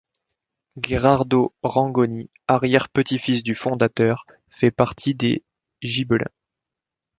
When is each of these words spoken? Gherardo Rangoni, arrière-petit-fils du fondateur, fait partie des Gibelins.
Gherardo 0.79 1.53
Rangoni, 1.61 2.31
arrière-petit-fils 2.47 3.43
du 3.43 3.53
fondateur, 3.53 4.25
fait 4.49 4.71
partie 4.71 5.13
des 5.13 5.43
Gibelins. 5.83 6.31